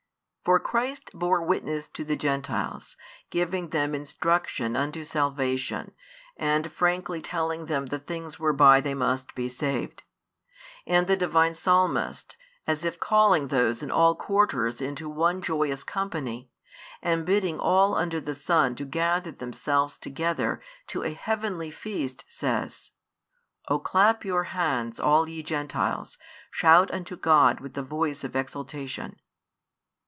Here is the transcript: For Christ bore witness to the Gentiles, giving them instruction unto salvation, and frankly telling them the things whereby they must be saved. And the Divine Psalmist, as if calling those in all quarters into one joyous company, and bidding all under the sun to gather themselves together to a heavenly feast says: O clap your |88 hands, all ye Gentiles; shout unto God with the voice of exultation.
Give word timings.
For 0.43 0.59
Christ 0.59 1.11
bore 1.13 1.43
witness 1.43 1.87
to 1.89 2.03
the 2.03 2.15
Gentiles, 2.15 2.97
giving 3.29 3.69
them 3.69 3.93
instruction 3.93 4.75
unto 4.75 5.05
salvation, 5.05 5.91
and 6.35 6.71
frankly 6.71 7.21
telling 7.21 7.67
them 7.67 7.85
the 7.85 7.99
things 7.99 8.39
whereby 8.39 8.81
they 8.81 8.95
must 8.95 9.35
be 9.35 9.47
saved. 9.49 10.01
And 10.87 11.05
the 11.05 11.15
Divine 11.15 11.53
Psalmist, 11.53 12.35
as 12.65 12.83
if 12.83 12.99
calling 12.99 13.47
those 13.47 13.83
in 13.83 13.91
all 13.91 14.15
quarters 14.15 14.81
into 14.81 15.07
one 15.07 15.43
joyous 15.43 15.83
company, 15.83 16.49
and 17.03 17.23
bidding 17.23 17.59
all 17.59 17.93
under 17.95 18.19
the 18.19 18.33
sun 18.35 18.73
to 18.77 18.83
gather 18.83 19.29
themselves 19.31 19.95
together 19.99 20.59
to 20.87 21.03
a 21.03 21.13
heavenly 21.13 21.69
feast 21.69 22.25
says: 22.29 22.93
O 23.67 23.77
clap 23.77 24.25
your 24.25 24.45
|88 24.45 24.47
hands, 24.47 24.99
all 24.99 25.29
ye 25.29 25.43
Gentiles; 25.43 26.17
shout 26.49 26.89
unto 26.89 27.15
God 27.15 27.59
with 27.59 27.75
the 27.75 27.83
voice 27.83 28.23
of 28.23 28.35
exultation. 28.35 29.17